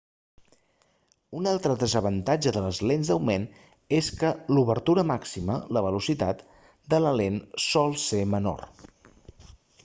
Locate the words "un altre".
1.39-1.73